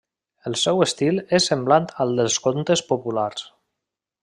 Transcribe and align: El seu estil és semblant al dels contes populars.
El 0.51 0.55
seu 0.61 0.79
estil 0.85 1.19
és 1.39 1.45
semblant 1.51 1.85
al 2.05 2.15
dels 2.21 2.39
contes 2.47 2.83
populars. 2.91 3.47